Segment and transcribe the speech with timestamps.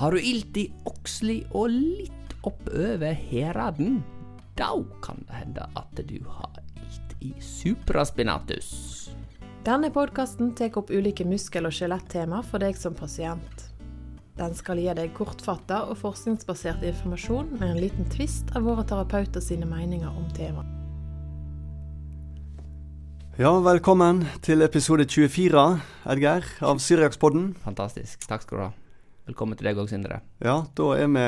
[0.00, 3.98] Har du ilt i oksli og litt oppover heraden?
[4.56, 4.70] Da
[5.04, 8.70] kan det hende at du har ilt i supraspinatus.
[9.66, 13.66] Denne podkasten tar opp ulike muskel- og skjelettema for deg som pasient.
[14.40, 19.44] Den skal gi deg kortfatta og forskningsbasert informasjon med en liten tvist av våre terapeuter
[19.44, 20.78] sine meninger om temaet.
[23.36, 25.72] Ja, velkommen til episode 24,
[26.08, 27.50] Edgeir, av Syriakspodden.
[27.68, 28.24] Fantastisk.
[28.24, 28.76] Takk skal du ha.
[29.30, 30.16] Velkommen til deg òg, Sindre.
[30.42, 31.20] Ja, da er vi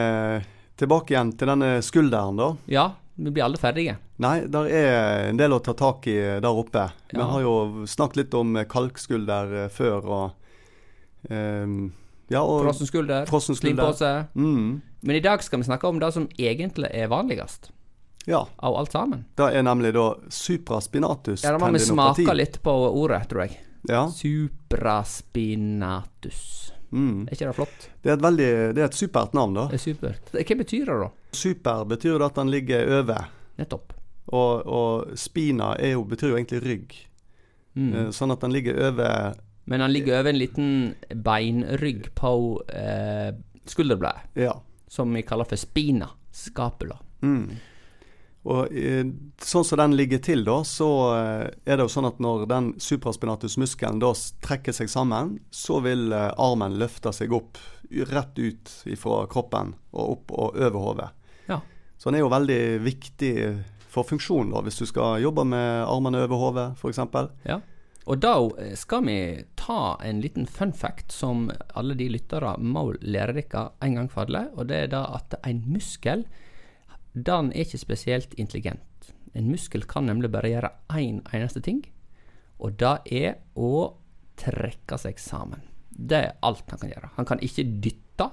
[0.80, 2.48] tilbake igjen til denne skulderen, da.
[2.66, 3.95] Ja, vi blir alle ferdige.
[4.23, 6.83] Nei, der er en del å ta tak i der oppe.
[7.12, 10.34] Vi har jo snakket litt om kalkskulder eh, før, og
[11.30, 11.92] um,
[12.33, 13.92] Ja, og Frossen skulder, frossen skulder.
[13.95, 14.27] slimpose.
[14.34, 17.70] Mm, Men i dag skal vi snakke om det som egentlig er vanligst
[18.27, 18.42] ja.
[18.56, 19.25] av alt sammen.
[19.39, 23.62] Det er nemlig da supraspinatus Ja, Da må vi smake litt på ordet, tror jeg.
[23.87, 24.11] Ja.
[24.11, 26.73] Supraspinatus.
[26.92, 27.22] Mm.
[27.26, 27.86] Er ikke det flott?
[28.04, 29.66] Det er et veldig Det er et supert navn, da.
[29.72, 30.32] Det er supert.
[30.34, 31.08] Hva betyr det, da?
[31.32, 33.28] Super betyr at den ligger over.
[33.58, 33.94] Nettopp.
[34.32, 36.92] Og, og spina jo, betyr jo egentlig rygg.
[37.74, 37.88] Mm.
[37.94, 40.70] Eh, Sånn at den ligger over Men han ligger over en liten
[41.24, 42.32] beinrygg på
[42.68, 43.32] eh,
[43.66, 44.52] skulderbladet, Ja.
[44.88, 46.10] som vi kaller for spina.
[46.32, 46.98] Scapula.
[47.22, 47.56] Mm.
[48.42, 49.04] Og eh,
[49.38, 52.72] sånn som den ligger til, da, så eh, er det jo sånn at når den
[52.82, 54.10] supraspinatusmuskelen da
[54.42, 57.60] trekker seg sammen, så vil eh, armen løfte seg opp
[58.10, 61.10] rett ut fra kroppen og opp og over hodet.
[61.46, 61.60] Ja.
[61.98, 63.34] Så den er jo veldig viktig
[63.92, 67.02] for funksjon, da, hvis du skal jobbe med armene over hodet, f.eks.
[67.46, 67.60] Ja.
[68.10, 68.34] Og da
[68.74, 69.18] skal vi
[69.54, 74.26] ta en liten fun fact som alle de lyttere må lære dere en gang for
[74.26, 76.24] alle, og det er da at en muskel,
[77.12, 79.12] den er ikke spesielt intelligent.
[79.34, 81.82] En muskel kan nemlig bare gjøre én en eneste ting,
[82.60, 83.96] og det er å
[84.41, 85.64] trekke seg sammen.
[85.92, 87.10] Det er alt han kan gjøre.
[87.16, 88.28] Han kan ikke dytte,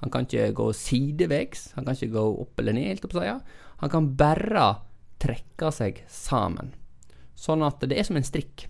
[0.00, 3.02] han kan ikke gå sideveis, han kan ikke gå opp eller ned.
[3.82, 4.68] Han kan bare
[5.20, 6.72] trekke seg sammen.
[7.36, 8.68] Sånn at det er som en strikk.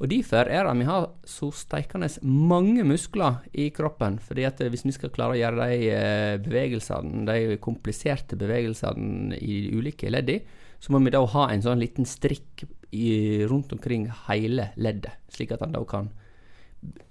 [0.00, 4.18] Og Derfor er det vi har så steikende mange muskler i kroppen.
[4.18, 9.68] fordi at hvis vi skal klare å gjøre de eh, bevegelsene, de kompliserte bevegelsene i
[9.76, 10.40] ulike leddene,
[10.80, 12.64] så må vi da ha en sånn liten strikk
[12.96, 16.08] i, rundt omkring hele leddet, slik at han da kan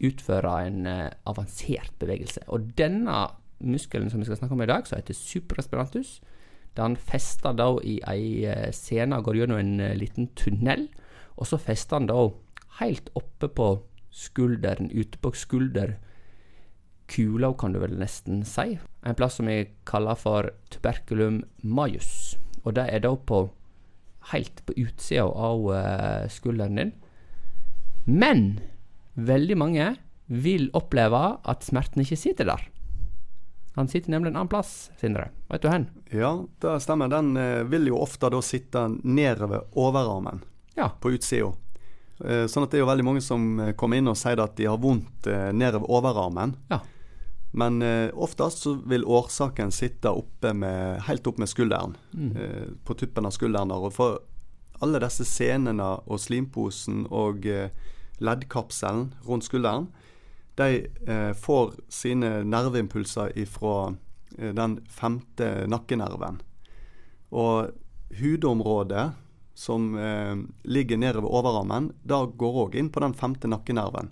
[0.02, 2.48] utføre en eh, avansert bevegelse.
[2.50, 3.28] Og denne
[3.60, 6.24] muskelen som vi skal snakke om i dag, som heter supraspirantus,
[6.74, 10.88] den fester da i ei eh, scene, går gjennom en liten tunnel,
[11.38, 12.24] og så fester den da
[12.80, 13.68] helt oppe på
[14.12, 16.00] skulderen, ute på skulderkula,
[17.60, 18.78] kan du vel nesten si.
[19.06, 22.38] En plass som vi kaller for tuberculum majus.
[22.64, 23.46] Og det er da på
[24.34, 26.92] helt på utsida av eh, skulderen din.
[28.06, 28.60] Men
[29.16, 29.94] veldig mange
[30.30, 32.62] vil oppleve at smerten ikke sitter der.
[33.78, 35.30] Han sitter nemlig en annen plass, Sindre.
[35.50, 35.86] Vet du hen?
[36.12, 37.08] Ja, det stemmer.
[37.12, 40.42] Den eh, vil jo ofte da sitte nedover overarmen
[40.76, 40.90] Ja.
[41.00, 41.54] på utsida.
[42.26, 44.58] Eh, sånn at det er jo veldig mange som eh, kommer inn og sier at
[44.60, 46.56] de har vondt eh, nedover overarmen.
[46.72, 46.82] Ja.
[47.60, 47.82] Men
[48.14, 51.96] oftest så vil årsaken sitte oppe med, helt opp med skulderen.
[52.14, 52.36] Mm.
[52.38, 53.74] Eh, på tuppen av skulderen.
[53.74, 54.20] Og for
[54.86, 57.48] alle disse senene og slimposen og
[58.22, 59.90] leddkapselen rundt skulderen,
[60.62, 63.96] de får sine nerveimpulser ifra
[64.38, 66.38] den femte nakkenerven.
[67.34, 67.74] Og
[68.22, 69.10] hudområdet
[69.60, 74.08] som eh, ligger nedover overarmen, da går òg inn på den femte nakkenerven.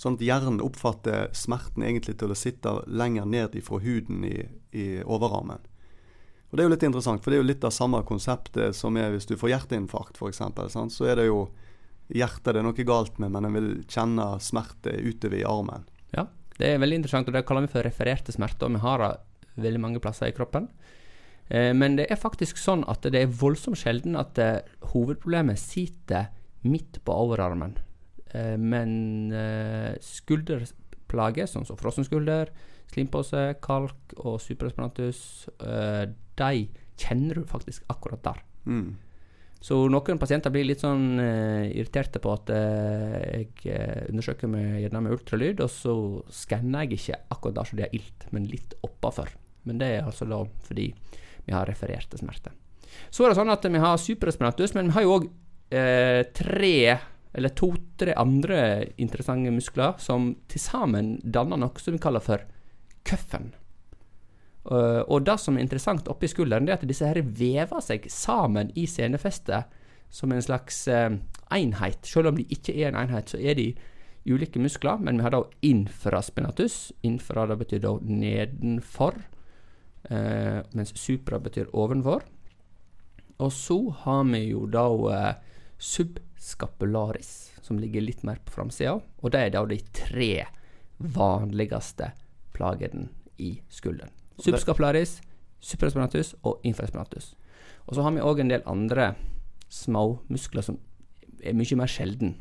[0.00, 4.38] Sånn at hjernen oppfatter smerten egentlig til å sitte lenger ned ifra huden i,
[4.72, 5.60] i overarmen.
[6.48, 8.96] Og Det er jo litt interessant, for det er jo litt av samme konseptet som
[8.96, 10.40] er hvis du får hjerteinfarkt f.eks.
[10.96, 11.42] Så er det jo
[12.08, 15.84] hjertet det er noe galt med, men en vil kjenne smerte utover i armen.
[16.16, 16.24] Ja,
[16.56, 18.72] det er veldig interessant, og det kaller vi for refererte smerter.
[18.72, 19.12] Vi har det
[19.68, 20.70] veldig mange plasser i kroppen.
[21.48, 24.62] Eh, men det er faktisk sånn at det er voldsomt sjelden at eh,
[24.92, 26.30] hovedproblemet sitter
[26.66, 27.76] midt på overarmen.
[28.34, 29.30] Eh, men
[30.02, 32.50] skulderplager, sånn som frossen skulder,
[32.92, 35.20] slimpose, kalk og supraspinatus,
[35.62, 36.04] eh,
[36.36, 36.68] de
[37.00, 38.40] kjenner du faktisk akkurat der.
[38.66, 38.94] Mm.
[39.66, 43.16] Så noen pasienter blir litt sånn uh, irriterte på at uh,
[43.64, 45.94] jeg undersøker med, gjerne med ultralyd, og så
[46.30, 49.32] skanner jeg ikke akkurat der som de har ilt, men litt oppafor.
[49.66, 50.90] Men det er altså da fordi
[51.46, 52.54] vi har refererte smerter.
[53.10, 55.28] Så er det sånn at vi har supraspinatus, men vi har jo òg
[55.74, 56.78] eh, tre
[57.36, 58.58] eller to-tre andre
[58.96, 62.42] interessante muskler som til sammen danner noe som vi kaller for
[63.06, 63.52] køffen.
[64.66, 68.08] Uh, og det som er interessant oppi skulderen, det er at disse her vever seg
[68.10, 69.68] sammen i senefestet
[70.10, 71.12] som en slags uh,
[71.54, 72.00] enhet.
[72.08, 73.68] Selv om de ikke er en enhet, så er de
[74.26, 76.90] ulike muskler, men vi har da infraspinatus.
[77.06, 79.20] Infra det betyr da nedenfor,
[80.10, 82.24] eh, mens supra betyr ovenfor.
[83.42, 88.96] Og så har vi jo da eh, subscapularis, som ligger litt mer på framsida.
[89.20, 90.46] Og det er da de tre
[90.96, 92.12] vanligste
[92.56, 94.12] plagene i skulderen.
[94.40, 95.18] Subscapularis,
[95.60, 97.34] supraspinatus og infraspinatus.
[97.86, 99.14] Og så har vi òg en del andre
[99.72, 100.78] små muskler som
[101.42, 102.36] er mye mer sjelden,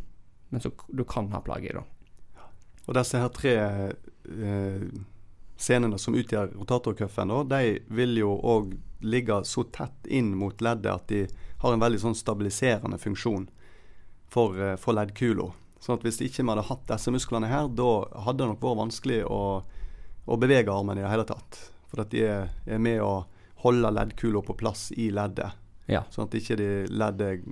[0.50, 1.82] men som du kan ha plager i.
[1.82, 2.48] da.
[2.86, 4.88] Og disse her tre eh,
[5.57, 8.75] scenene som utgjør rotatorcuffen, de vil jo òg
[9.06, 11.25] ligge så tett inn mot leddet at de
[11.62, 13.48] har en veldig sånn stabiliserende funksjon
[14.31, 15.52] for, eh, for leddkula.
[15.80, 18.81] Sånn at hvis ikke vi hadde hatt disse musklene her, da hadde det nok vært
[18.81, 19.42] vanskelig å,
[20.25, 21.60] å bevege armen i det hele tatt.
[21.92, 23.28] For at de er, er med å
[23.66, 25.62] holde leddkula på plass i leddet.
[25.86, 26.02] Ja.
[26.10, 27.44] Sånn at ikke de leddet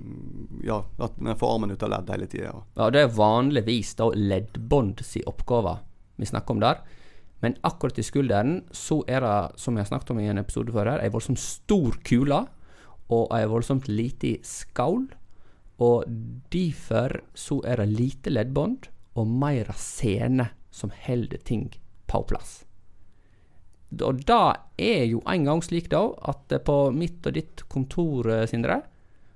[0.66, 2.54] Ja, at vi får armen ut av ledd hele tida.
[2.74, 5.78] Ja, det er vanligvis da leddbånd si oppgave
[6.18, 6.82] vi snakker om der.
[7.44, 10.72] Men akkurat i skulderen så er det, som jeg har snakket om i en episode
[10.72, 12.40] før her, ei voldsomt stor kule
[13.12, 15.10] og ei voldsomt lite skål.
[15.84, 16.08] Og
[16.54, 18.88] derfor så er det lite leddbånd
[19.20, 21.68] og mer sene som holder ting
[22.08, 22.62] på plass.
[24.02, 24.40] Og det
[24.82, 28.80] er jo en gang slik da at på mitt og ditt kontor, eh, Sindre,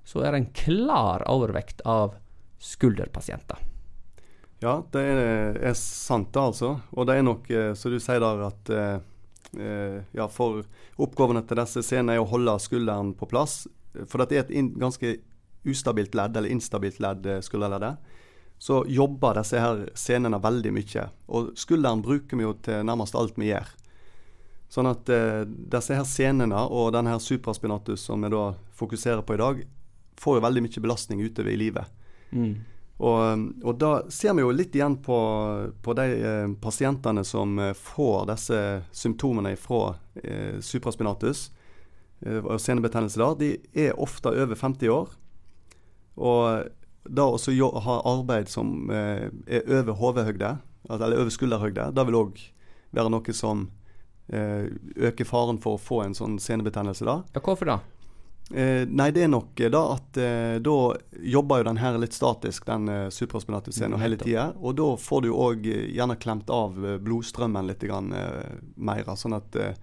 [0.09, 2.17] så er det en klar overvekt av
[2.59, 3.61] skulderpasienter.
[4.63, 6.73] Ja, det er, er sant, det altså.
[6.91, 8.97] Og det er nok, eh, som du sier der, at eh,
[9.63, 10.65] eh, ja, for
[10.99, 13.63] oppgavene til disse scenene er å holde skulderen på plass.
[14.07, 15.17] For det er et in, ganske
[15.69, 18.17] ustabilt ledd, eller instabilt ledd, eh, skulderleddet.
[18.59, 21.05] Så jobber disse her scenene veldig mye.
[21.31, 23.71] Og skulderen bruker vi jo til nærmest alt vi gjør.
[24.69, 29.39] Sånn at eh, disse her scenene og denne her supraspinatus som vi da fokuserer på
[29.39, 29.63] i dag,
[30.19, 31.95] får jo veldig mye belastning utover i livet.
[32.35, 32.59] Mm.
[32.99, 35.19] Og, og, da ser vi jo litt igjen på,
[35.83, 41.45] på de eh, pasientene som eh, får disse symptomene fra eh, supraspinatus
[42.27, 43.37] eh, og senebetennelse der.
[43.39, 45.15] De er ofte over 50 år.
[46.19, 46.67] Og
[47.09, 47.55] da også
[47.87, 50.57] ha arbeid som eh, er over hodehøyde,
[50.91, 52.43] eller over skulderhøyde, det vil òg
[52.97, 53.69] være noe som
[54.33, 54.67] eh,
[54.97, 57.21] øker faren for å få en sånn senebetennelse da.
[57.37, 57.79] Ja, hvorfor da?
[58.51, 60.77] Eh, nei, det er nok da at eh, da
[61.21, 64.47] jobber jo den her litt statisk, den eh, supraspinatus-scenen, Mm, hele tida.
[64.57, 69.05] Og da får du òg eh, gjerne klemt av eh, blodstrømmen litt grann, eh, mer.
[69.21, 69.75] Sånn at eh,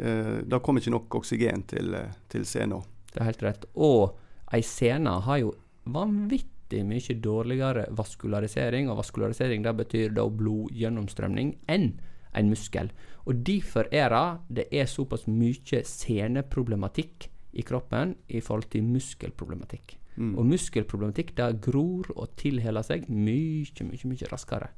[0.00, 2.86] eh, kommer ikke nok oksygen til, eh, til scenen.
[3.12, 3.66] Det er helt rett.
[3.76, 4.16] Og
[4.54, 5.52] ei sene har jo
[5.84, 11.92] vanvittig mye dårligere vaskularisering, og vaskularisering det betyr da blodgjennomstrømning, enn
[12.32, 12.88] en muskel.
[13.26, 19.96] Og derfor er det det er såpass mye seneproblematikk i kroppen i forhold til muskelproblematikk.
[20.20, 20.34] Mm.
[20.38, 24.70] Og muskelproblematikk det gror og tilheler seg mye, mye, mye raskere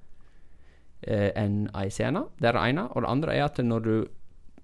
[1.03, 2.27] eh, enn ei sene.
[2.39, 2.87] Det er det ene.
[2.93, 3.95] Og det andre er at når du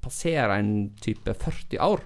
[0.04, 0.72] passerer en
[1.02, 2.04] type 40 år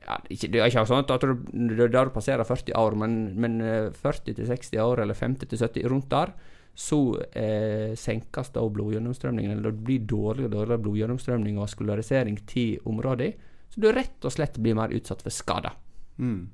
[0.00, 1.34] ja, ikke, Det er ikke sånn at du,
[1.76, 5.60] der du passerer 40 år, men, men eh, 40 til 60 år, eller 50 til
[5.60, 6.32] 70, rundt der,
[6.74, 6.98] så
[7.36, 13.34] eh, senkes da blodgjennomstrømningen, eller det blir dårligere og dårligere blodgjennomstrømning og vaskularisering til området,
[13.70, 15.76] så du rett og slett blir mer utsatt for skader.
[16.18, 16.50] Mm.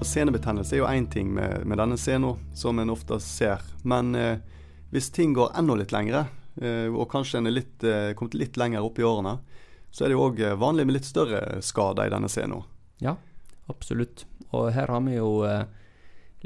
[0.00, 3.64] Senebetennelse er jo én ting med, med denne scenen, som en ofte ser.
[3.84, 4.38] Men eh,
[4.92, 6.24] hvis ting går enda litt lengre,
[6.60, 9.36] eh, og kanskje en er litt, eh, kommet litt lenger opp i årene,
[9.90, 12.64] så er det jo òg vanlig med litt større skader i denne scenen.
[13.02, 13.16] Ja,
[13.72, 14.24] absolutt.
[14.56, 15.64] Og her har vi jo eh,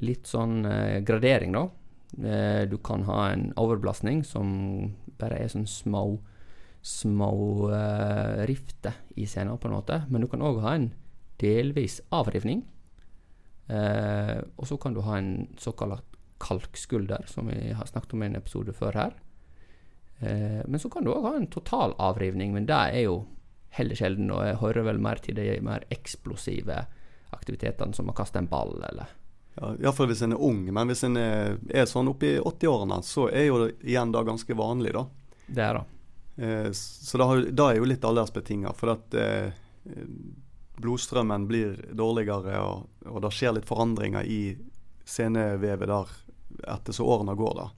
[0.03, 1.69] litt sånn eh, gradering, da.
[2.15, 6.07] Eh, du kan ha en overbelastning som bare er sånn små
[6.85, 10.03] små uh, rifter i scenen, på en måte.
[10.13, 10.91] Men du kan òg ha en
[11.41, 12.61] delvis avrivning.
[13.71, 16.05] Uh, og så kan du ha en såkalt
[16.45, 19.17] kalkskulder, som vi har snakket om i en episode før her.
[20.21, 23.23] Uh, men så kan du òg ha en total avrivning, men det er jo
[23.75, 26.85] heller sjelden, og jeg hører vel mer til de mer eksplosive
[27.35, 29.21] aktivitetene, som å kaste en ball, eller
[29.55, 33.29] Ja, Iallfall hvis en er ung, men hvis en er, er sånn oppi 80-årene, så
[33.31, 35.05] er jo det igjen da ganske vanlig, da.
[35.47, 35.85] Det er det.
[36.37, 39.53] Eh, så da, er jo litt aldersbetinga, for at eh,
[40.83, 44.43] blodstrømmen blir dårligere, og, og det skjer litt forandringer i
[45.05, 46.15] senevevet der
[46.75, 47.59] etter så årene går.
[47.61, 47.69] da.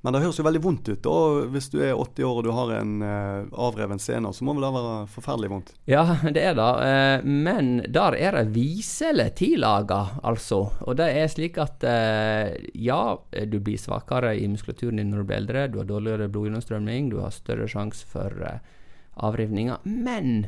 [0.00, 1.06] Men det høres jo veldig vondt ut.
[1.10, 4.54] og Hvis du er 80 år og du har en eh, avreven sene, så må
[4.56, 5.72] vel det være forferdelig vondt.
[5.90, 6.04] Ja,
[6.36, 6.68] det er det.
[6.86, 10.62] Eh, men der er det viselig tillaga, altså.
[10.88, 15.28] Og det er slik at eh, ja, du blir svakere i muskulaturen din når du
[15.28, 15.66] blir eldre.
[15.68, 18.62] Du har dårligere blodgjennomstrømning, du har større sjanse for eh,
[19.20, 19.84] avrivninger.
[19.84, 20.46] Men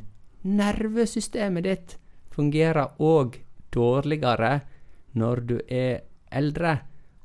[0.48, 1.98] nervesystemet ditt
[2.32, 3.36] fungerer òg
[3.72, 4.62] dårligere
[5.12, 6.78] når du er eldre.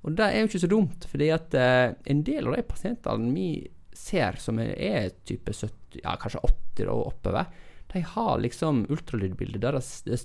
[0.07, 3.33] Og det er jo ikke så dumt, fordi at eh, en del av de pasientene
[3.35, 3.49] vi
[3.97, 7.49] ser som er, type 70, ja, kanskje 80 og oppover,
[7.91, 9.77] de har liksom ultralydbilder der,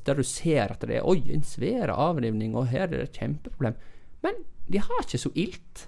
[0.07, 3.21] der du ser at det er oi, en svær avrivning, og her er det et
[3.23, 3.79] kjempeproblem.
[4.23, 5.87] Men de har ikke så ilt.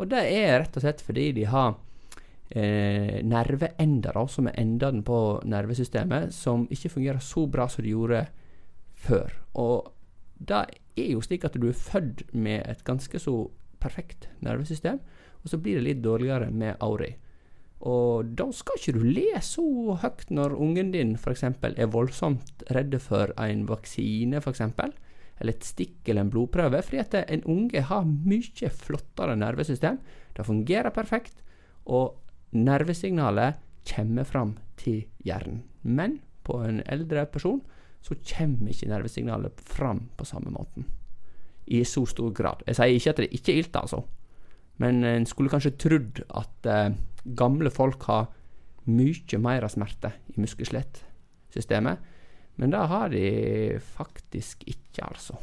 [0.00, 1.74] Og det er rett og slett fordi de har
[2.50, 5.18] eh, nerveender, da, som er endene på
[5.50, 8.24] nervesystemet, som ikke fungerer så bra som de gjorde
[9.00, 9.34] før.
[9.58, 9.90] Og
[10.40, 10.62] det
[10.98, 13.34] er jo slik at du er født med et ganske så
[13.80, 15.00] perfekt nervesystem,
[15.40, 17.10] og så blir det litt dårligere med åra.
[17.80, 19.64] Og da skal ikke du le så
[20.02, 21.46] høyt når ungen din f.eks.
[21.48, 24.66] er voldsomt redde for en vaksine, f.eks.,
[25.40, 29.96] eller et stikk eller en blodprøve, fordi at en unge har mye flottere nervesystem.
[30.36, 31.40] Det fungerer perfekt,
[31.88, 32.18] og
[32.52, 33.56] nervesignalet
[33.88, 35.62] kommer fram til hjernen.
[35.80, 37.62] Men på en eldre person
[38.00, 40.86] så kommer ikke nervesignalet fram på samme måten.
[41.66, 42.64] I så stor grad.
[42.66, 44.02] Jeg sier ikke at det ikke er ilt, altså.
[44.80, 46.94] Men en skulle kanskje trodd at eh,
[47.36, 48.30] gamle folk har
[48.88, 52.00] mye mer smerte i muskel-skjelett-systemet.
[52.56, 53.24] Men det har de
[53.94, 55.36] faktisk ikke, altså.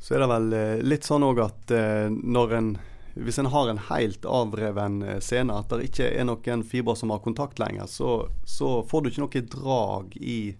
[0.00, 2.72] Så er det vel eh, litt sånn òg at eh, når en
[3.20, 7.18] hvis en har en helt avreven scene, at det ikke er noen fiber som har
[7.24, 10.54] kontakt lenger, så, så får du ikke noe drag i,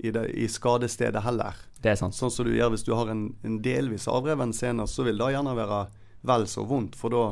[0.00, 1.56] i, det, i skadestedet heller.
[1.80, 2.16] Det er sant.
[2.16, 5.32] Sånn som du gjør hvis du har en, en delvis avreven sene, så vil det
[5.34, 5.80] gjerne være
[6.28, 6.96] vel så vondt.
[7.00, 7.24] For da,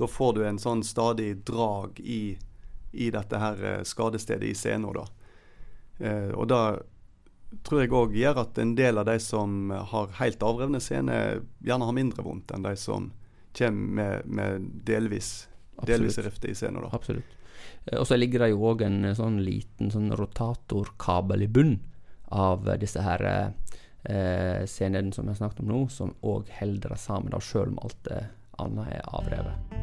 [0.00, 2.36] da får du en sånn stadig drag i,
[2.92, 5.06] i dette her eh, skadestedet i sena, da.
[5.98, 6.62] Eh, og det
[7.64, 11.88] tror jeg òg gjør at en del av de som har helt avrevne sener, gjerne
[11.88, 13.08] har mindre vondt enn de som
[13.56, 15.48] kommer med, med delvis,
[15.88, 16.92] delvis rifte i sena, da.
[16.92, 17.36] Absolutt.
[17.86, 21.80] Eh, Og så ligger det jo òg en eh, sånn liten sånn rotatorkabel i bunnen
[22.34, 27.00] av disse her eh, scenene som jeg har snakket om nå, som òg holder det
[27.02, 28.22] sammen, da, sjøl om alt det
[28.58, 29.78] annet er avrevet.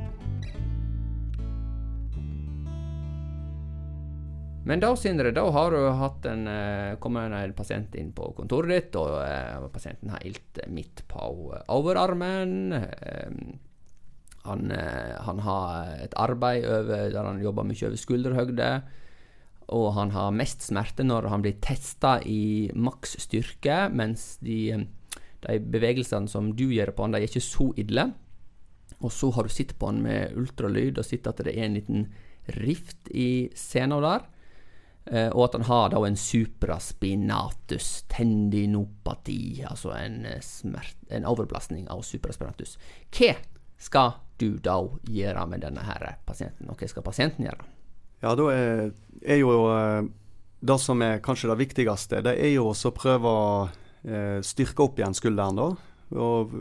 [4.66, 8.96] Men da, Sindre, da har du en, eh, kommet en pasient inn på kontoret ditt,
[8.98, 12.74] og eh, pasienten har ilt midt på eh, overarmen.
[14.46, 14.70] Han,
[15.25, 18.70] han har et arbeid over, der han jobber mye over skulderhøgde.
[19.74, 24.75] Og han har mest smerte når han blir testa i maks styrke, mens de,
[25.45, 28.12] de bevegelsene som du gjør på han, de er ikke så ille.
[29.01, 31.77] Og så har du sett på han med ultralyd og sett at det er en
[31.79, 32.07] liten
[32.62, 34.29] rift i sena der.
[35.05, 41.89] Eh, og at han har da en supraspinatus tendinopati, altså en, eh, smert, en overbelastning
[41.93, 42.77] av supraspinatus.
[43.13, 43.36] Hva
[43.77, 47.75] skal du da gjøre med denne her pasienten, og hva skal pasienten gjøre?
[48.25, 48.89] Ja, da er,
[49.22, 50.08] er jo eh,
[50.65, 53.48] Det som er kanskje det viktigste, det er jo også å prøve å
[54.03, 55.67] eh, styrke opp igjen skulderen, da.
[56.17, 56.55] Og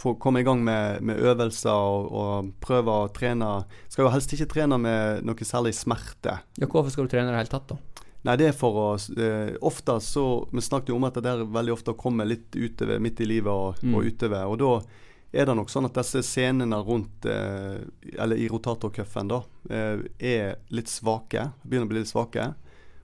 [0.00, 3.50] få komme i gang med, med øvelser og, og prøve å trene
[3.92, 6.38] Skal jo helst ikke trene med noe særlig smerte.
[6.56, 7.76] Ja, hvorfor skal du trene i det hele tatt, da?
[8.24, 11.44] Nei, det er for å eh, Ofte så Vi snakket jo om at det der
[11.48, 13.94] veldig ofte kommer litt utover midt i livet og, Mm.
[13.96, 14.46] og utover.
[14.52, 14.72] Og da
[15.32, 17.78] er det nok sånn at disse senene rundt eh,
[18.18, 21.50] Eller i rotatorcuffen, da, eh, er litt svake.
[21.62, 22.48] Begynner å bli litt svake.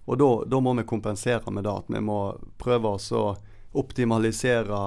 [0.07, 1.75] Og da, da må vi kompensere med det.
[1.83, 2.21] At vi må
[2.59, 3.29] prøve å
[3.77, 4.81] optimalisere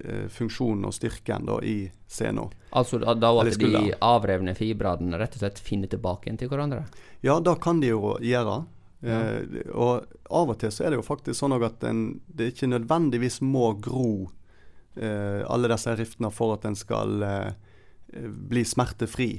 [0.00, 1.78] eh, funksjonen og styrken da i
[2.08, 2.50] scenen.
[2.70, 6.84] Altså da, da at de avrevne fibrene rett og slett finner tilbake igjen til hverandre?
[7.26, 8.62] Ja, det kan de jo gjøre.
[9.00, 12.70] Eh, og av og til så er det jo faktisk sånn at en, det ikke
[12.70, 14.30] nødvendigvis må gro
[14.96, 17.52] alle disse riftene for at en skal eh,
[18.50, 19.30] bli smertefri.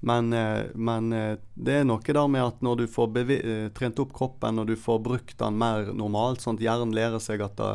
[0.00, 3.98] Men, eh, men eh, det er noe der med at når du får eh, trent
[3.98, 7.58] opp kroppen og du får brukt den mer normalt, sånn at hjernen lærer seg at
[7.58, 7.72] det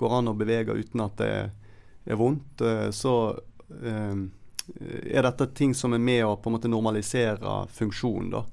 [0.00, 1.32] går an å bevege uten at det
[2.10, 3.14] er vondt, eh, så
[3.70, 4.16] eh,
[4.80, 8.32] er dette ting som er med å på en måte normalisere funksjonen.
[8.34, 8.44] da.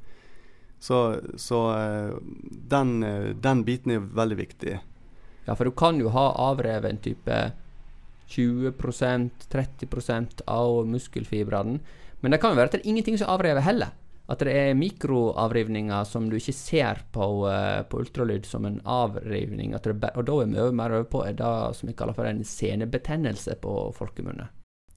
[0.79, 0.99] Så,
[1.41, 2.13] så eh,
[2.69, 4.77] den, eh, den biten er veldig viktig.
[5.47, 7.39] Ja, for du kan jo ha avreven type
[8.27, 11.79] 20-30% av muskelfibrene.
[12.19, 13.95] Men det kan jo være at det er ingenting som avrever heller.
[14.27, 19.71] At det er mikroavrivninger som du ikke ser på, eh, på ultralyd som en avrivning.
[19.71, 23.55] Det og da er vi mer over på det som vi kaller for en senebetennelse
[23.61, 24.49] på folkemunne.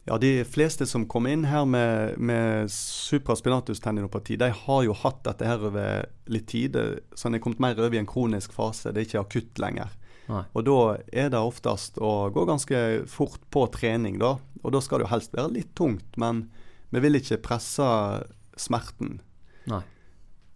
[0.09, 5.23] Ja, De fleste som kom inn her med, med supraspinatus tendinopati, de har jo hatt
[5.25, 6.77] dette her over litt tid.
[7.15, 8.91] Så en er kommet mer over i en kronisk fase.
[8.91, 9.93] Det er ikke akutt lenger.
[10.31, 10.45] Nei.
[10.55, 10.79] Og da
[11.11, 14.37] er det oftest å gå ganske fort på trening, da.
[14.63, 16.45] Og da skal det jo helst være litt tungt, men
[16.95, 17.87] vi vil ikke presse
[18.61, 19.19] smerten.
[19.71, 19.83] Nei.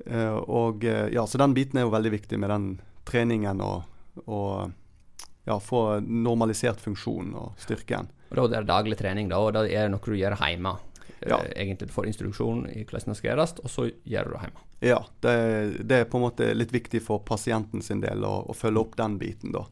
[0.04, 2.64] Uh, og eh, ja, Så den biten er jo veldig viktig med den
[3.08, 3.86] treningen og,
[4.26, 4.74] og
[5.46, 8.10] ja, få normalisert funksjonen og styrken.
[8.30, 10.74] Og Da er det daglig trening, da, og da er det noe du gjør hjemme.
[11.28, 11.38] Ja.
[11.44, 14.42] Eh, Egentlig du får instruksjon i hvordan det skal gjøres, og så gjør du det
[14.46, 14.66] hjemme.
[14.84, 15.34] Ja, det,
[15.88, 18.98] det er på en måte litt viktig for pasienten sin del å, å følge opp
[19.00, 19.64] den biten, da.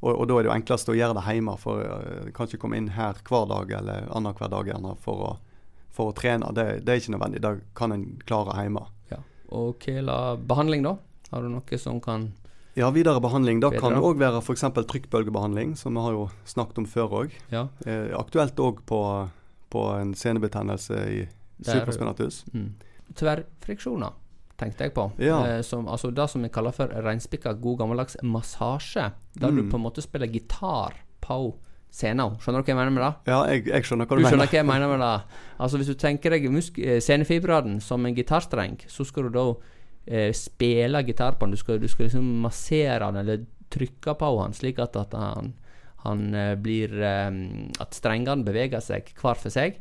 [0.00, 1.82] Og, og da er det jo enklest å gjøre det hjemme, for
[2.24, 5.30] du kan ikke komme inn her hver dag eller annenhver dag gjerne for å,
[5.90, 6.52] for å trene.
[6.54, 7.40] Det, det er ikke nødvendig.
[7.42, 8.84] Det kan en klare hjemme.
[9.10, 9.18] Ja.
[9.50, 10.94] Og hva gjelder behandling, da?
[11.32, 12.30] Har du noe som kan
[12.78, 13.58] Ja, videre behandling.
[13.60, 14.62] Da kan det òg være f.eks.
[14.86, 17.34] trykkbølgebehandling, som vi har jo snakket om før òg.
[17.50, 17.66] Ja.
[17.84, 19.00] Eh, aktuelt òg på,
[19.70, 21.28] på en senebetennelse i
[21.62, 22.44] supraspinatus.
[22.54, 22.74] Mm.
[23.18, 24.12] Tverrfriksjoner,
[24.58, 25.08] tenkte jeg på.
[25.22, 25.38] Ja.
[25.46, 29.10] Eh, som, altså det som vi kaller for reinspikka god gammeldags massasje.
[29.38, 29.70] Der du Mm.
[29.70, 31.54] på en måte spiller gitar på
[31.90, 32.36] scenen.
[32.38, 33.32] Skjønner du hva jeg mener med det?
[33.32, 34.52] Ja, jeg, jeg skjønner hva Du du, skjønner mener.
[34.52, 35.22] hva jeg mener med det?
[35.58, 36.44] Altså Hvis du tenker deg
[36.78, 39.54] eh, som en gitarstreng, så skal du da
[40.06, 41.50] eh, spille gitar på den.
[41.52, 45.54] Du skal, du skal liksom massere den, eller trykke på den, slik at, at han,
[46.04, 47.30] han eh, blir eh,
[47.82, 49.80] At strengene beveger seg hver for seg.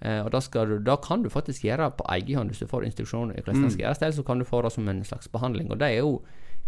[0.00, 2.86] Eh, og da, du, da kan du faktisk gjøre på egen hånd hvis du får
[2.86, 4.02] instruksjoner i hvordan det skal gjøres.
[4.02, 5.72] Eller så kan du få det som en slags behandling.
[5.74, 6.18] Og det er jo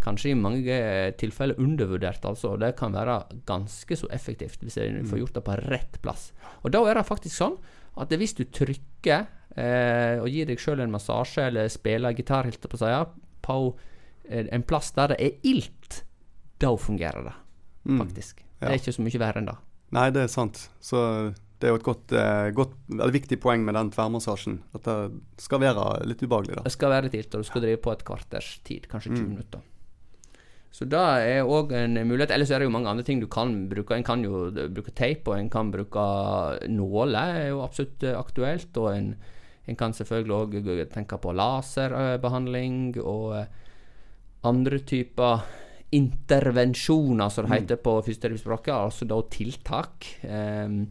[0.05, 0.77] kanskje i mange
[1.21, 2.55] tilfeller undervurdert, altså.
[2.61, 6.31] Det kan være ganske så effektivt hvis du får gjort det på rett plass.
[6.65, 7.59] Og da er det faktisk sånn
[8.01, 9.27] at hvis du trykker
[9.61, 13.13] eh, og gir deg sjøl en massasje eller spiller gitar, på seg,
[13.45, 13.59] på
[14.31, 16.03] en plass der det er ilt,
[16.63, 17.35] da fungerer det
[17.99, 18.41] faktisk.
[18.41, 18.69] Det Ja.
[18.69, 19.57] er ikke så mye verre enn det.
[19.93, 20.69] Nei, det er sant.
[20.81, 21.01] Så
[21.61, 24.61] det er jo et godt, eh, godt eller viktig poeng med den tverrmassasjen.
[24.75, 24.97] At det
[25.39, 26.63] skal være litt ubehagelig, da.
[26.63, 29.25] Det skal være litt ilt, og du skal drive på et kvarters tid, kanskje 20
[29.25, 29.29] Mm.
[29.35, 29.61] minutter.
[30.73, 32.31] Så det er òg en mulighet.
[32.31, 33.91] Ellers er det jo mange andre ting du kan bruke.
[33.97, 36.05] En kan jo bruke teip, og en kan bruke
[36.69, 38.77] nåler, er jo absolutt eh, aktuelt.
[38.77, 39.17] Og en,
[39.67, 43.47] en kan selvfølgelig òg tenke på laserbehandling og eh,
[44.45, 45.43] andre typer
[45.91, 50.07] intervensjoner, som det heter på fysioterapispråket, altså da tiltak.
[50.23, 50.85] Ehm,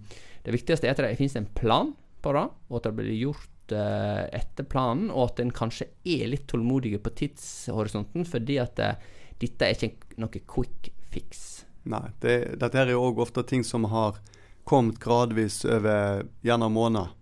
[0.44, 1.94] det viktigste er at det finnes en plan
[2.24, 6.28] på det, og at det blir gjort eh, etter planen, og at en kanskje er
[6.34, 8.97] litt tålmodig på tidshorisonten, fordi at eh,
[9.39, 11.63] dette er ikke noe quick fix.
[11.89, 14.19] Nei, det, dette er jo òg ofte ting som har
[14.67, 17.15] kommet gradvis over gjennom måneder.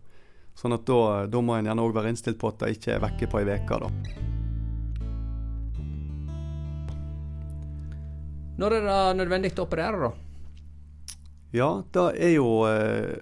[0.57, 3.05] Sånn at da, da må en gjerne òg være innstilt på at det ikke er
[3.05, 4.36] vekke på ei uke, da.
[8.57, 10.13] Når er det nødvendig å operere, da?
[11.55, 13.13] Ja, det er jo eh,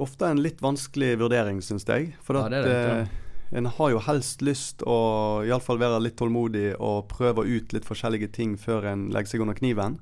[0.00, 2.14] ofte en litt vanskelig vurdering, syns jeg.
[2.24, 3.10] For Ja, at, eh,
[3.50, 8.30] en har jo helst lyst å iallfall være litt tålmodig og prøve ut litt forskjellige
[8.32, 9.98] ting før en legger seg under kniven.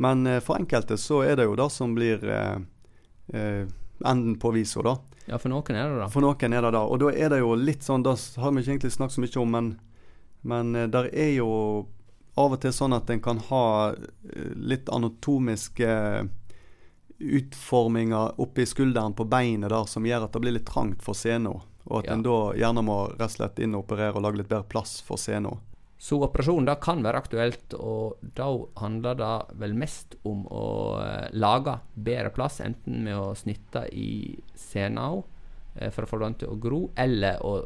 [0.00, 2.58] Men eh, for enkelte så er det jo det som blir eh,
[3.36, 3.64] eh,
[4.04, 4.96] enden på visa, da.
[5.28, 6.10] Ja, for noen er det det.
[6.10, 6.82] For noen er det det.
[6.82, 9.42] Og da er det jo litt sånn, det har vi ikke egentlig snakket så mye
[9.44, 9.68] om, men,
[10.48, 11.50] men eh, der er jo
[12.40, 15.90] av og til sånn at en kan ha eh, litt anatomiske
[17.22, 21.52] utforminger oppi skulderen på beinet der som gjør at det blir litt trangt for sena.
[21.84, 22.14] Og at Ja.
[22.14, 25.00] en da gjerne må rett og slett inn og operere og lage litt bedre plass
[25.02, 25.52] for sena.
[25.98, 28.48] Så operasjon da kan være aktuelt, og da
[28.80, 34.36] handler det vel mest om å eh, lage bedre plass, enten med å snitte i
[34.54, 35.22] sena
[35.76, 37.64] eh, for å få den til å gro, eller å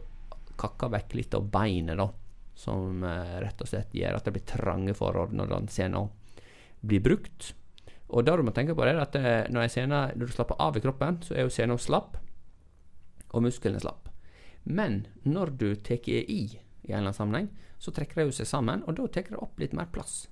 [0.57, 2.11] kakke vekk litt av beinet, da.
[2.57, 6.07] Som eh, rett og slett gjør at det blir trange forhold når den sena
[6.81, 7.53] blir brukt.
[8.07, 10.79] Og det du må tenke på, er at eh, når, scener, når du slapper av
[10.79, 12.17] i kroppen, så er jo sena slapp,
[13.35, 14.09] og musklene slapp.
[14.67, 16.23] Men når du tar i
[16.87, 17.49] i en eller annen sammenheng,
[17.83, 20.29] så trekker det jo seg sammen, og da tar det opp litt mer plass.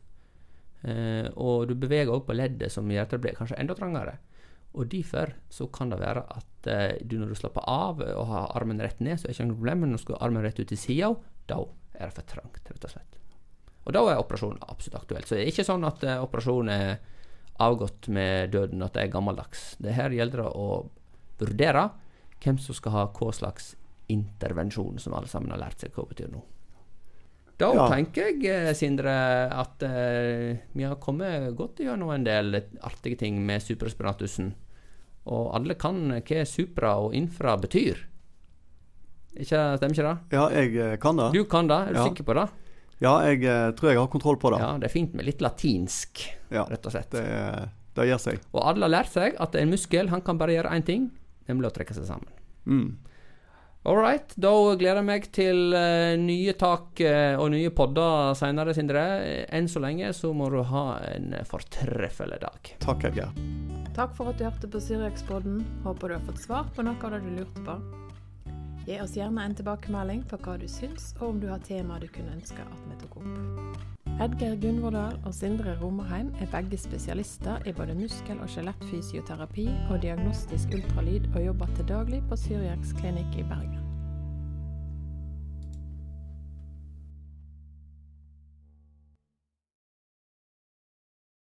[0.87, 4.19] Eh, og du beveger òg på leddet, som gjør at det blir kanskje enda trangere.
[4.75, 8.53] Og derfor så kan det være at eh, du når du slapper av og har
[8.59, 10.47] armen rett ned, så er det ikke noe problem, men når du skal ha armen
[10.47, 11.11] rett ut til sida,
[11.51, 11.61] da
[11.95, 13.19] er det for trangt, rett og slett.
[13.85, 15.29] Og da er operasjon absolutt aktuelt.
[15.29, 16.95] Så det er ikke sånn at uh, operasjon er
[17.63, 19.75] avgått med døden, at det er gammeldags.
[19.79, 20.69] Det her gjelder det å
[21.39, 21.85] vurdere
[22.43, 23.75] hvem som skal ha hva slags
[24.13, 26.43] intervensjon, som alle sammen har lært seg hva betyr nå.
[27.61, 27.85] Da Ja.
[27.89, 29.13] tenker jeg, eh, Sindre,
[29.53, 34.55] at uh, vi har kommet godt gjennom en del artige ting med supraspinatusen.
[35.27, 38.03] Og alle kan hva supra og infra betyr.
[39.35, 40.37] Ikke, stemmer ikke det?
[40.37, 41.31] Ja, jeg eh, kan det.
[41.35, 42.05] Du kan det, er du Ja.
[42.09, 42.49] sikker på det?
[43.03, 44.61] Ja, jeg eh, tror jeg har kontroll på det.
[44.63, 46.23] Ja, det er fint med litt latinsk,
[46.55, 47.11] Ja, rett og slett.
[47.11, 47.25] det,
[47.97, 48.39] det gjør seg.
[48.55, 51.11] Og alle har lært seg at en muskel han kan bare gjøre én ting,
[51.49, 52.31] nemlig å trekke seg sammen.
[52.65, 52.97] Mm.
[53.85, 54.49] All right, da
[54.81, 59.03] gleder jeg meg til eh, nye tak eh, og nye podder seinere, Sindre.
[59.53, 62.71] Enn så lenge så må du ha en fortreffelig dag.
[62.81, 63.35] Takk, Edgar.
[63.95, 65.61] Takk for at du hørte på Syriakspodden.
[65.85, 67.77] Håper du har fått svar på noe av det du lurte på.
[68.85, 72.11] Gi oss gjerne en tilbakemelding på hva du syns, og om du har temaer du
[72.13, 73.85] kunne ønske at vi tok opp.
[74.25, 80.77] Edgar Gunvordal og Sindre Romerheim er begge spesialister i både muskel- og skjelettfysioterapi og diagnostisk
[80.77, 83.84] ultralyd, og jobber til daglig på Syriaks klinikk i Bergen.